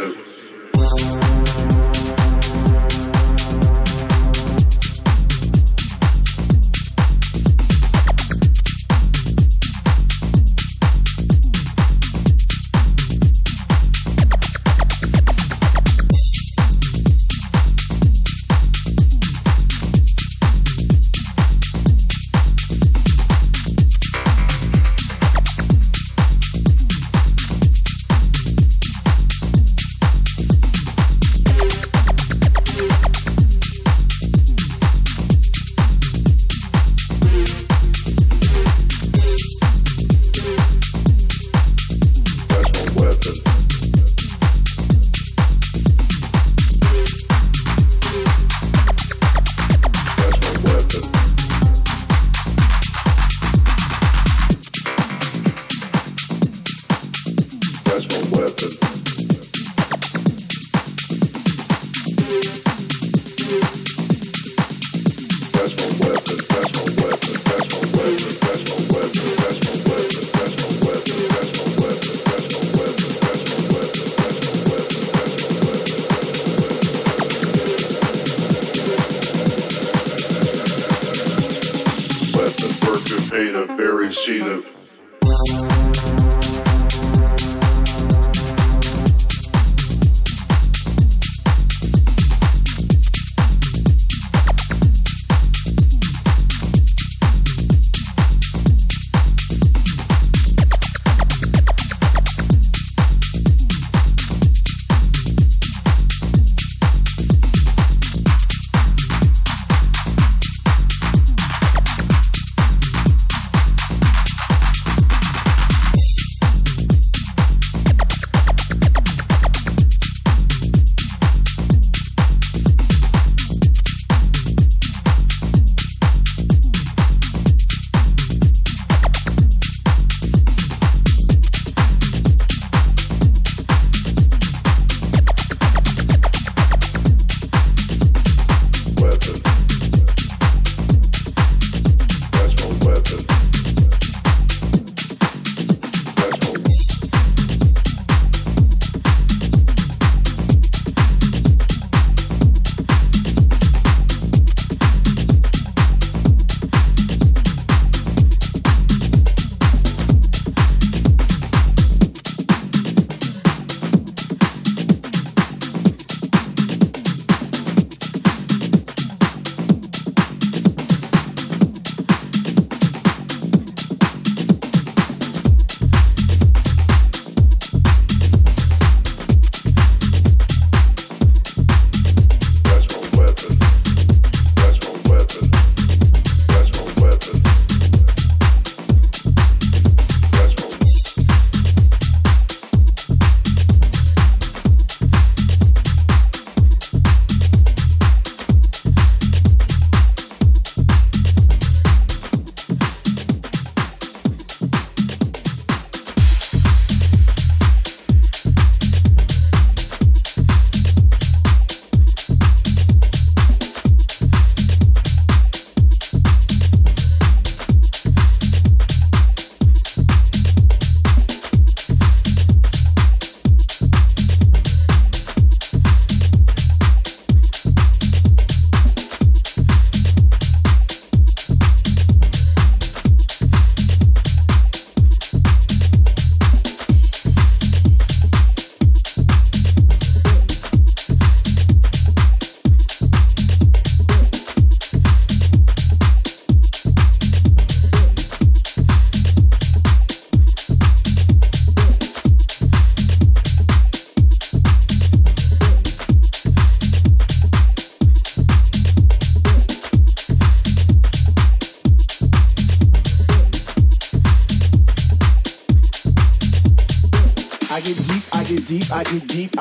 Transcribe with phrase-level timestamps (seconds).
[0.00, 1.39] Absolute.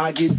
[0.10, 0.39] I get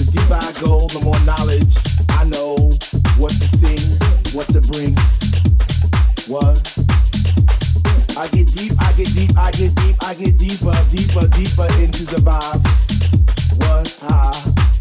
[0.00, 1.76] The deeper I go, the more knowledge
[2.16, 2.56] I know
[3.20, 3.76] what to sing,
[4.32, 4.96] what to bring.
[6.24, 6.56] What?
[8.16, 12.06] I get deep, I get deep, I get deep, I get deeper, deeper, deeper into
[12.08, 12.64] the vibe.
[13.60, 13.98] What?
[14.04, 14.79] Ah.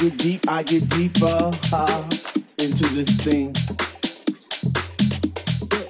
[0.00, 1.52] Get deep, I get deeper
[2.58, 3.52] into this thing.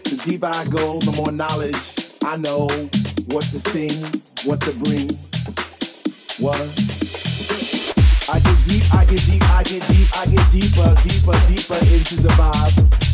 [0.02, 1.76] The deeper I go, the more knowledge
[2.24, 2.66] I know
[3.26, 3.94] what to sing,
[4.44, 5.06] what to bring.
[6.42, 6.58] What?
[8.28, 12.16] I get deep, I get deep, I get deep, I get deeper, deeper, deeper into
[12.20, 13.09] the vibe.